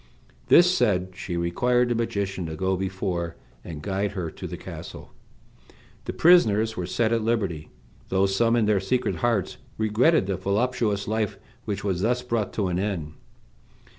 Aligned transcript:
This 0.47 0.75
said, 0.75 1.09
she 1.13 1.37
required 1.37 1.89
the 1.89 1.93
magician 1.93 2.47
to 2.47 2.55
go 2.55 2.75
before, 2.75 3.35
and 3.63 3.83
guide 3.83 4.13
her 4.13 4.31
to 4.31 4.47
the 4.47 4.57
castle. 4.57 5.13
The 6.05 6.11
prisoners 6.13 6.75
were 6.75 6.87
set 6.87 7.13
at 7.13 7.21
liberty, 7.21 7.69
though 8.09 8.25
some, 8.25 8.55
in 8.55 8.65
their 8.65 8.79
secret 8.79 9.17
hearts, 9.17 9.57
regretted 9.77 10.25
the 10.25 10.37
voluptuous 10.37 11.07
life 11.07 11.37
which 11.65 11.83
was 11.83 12.01
thus 12.01 12.23
brought 12.23 12.51
to 12.53 12.67
an 12.69 12.79
end. 12.79 13.13